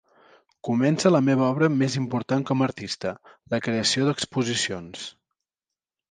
[0.67, 3.11] Comença la meva obra més important com a artista:
[3.55, 5.05] la creació d'exposicions.